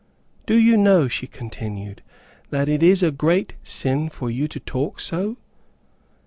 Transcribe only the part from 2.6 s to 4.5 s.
it is a great sin for you